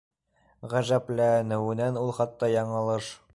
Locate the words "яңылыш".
2.57-3.13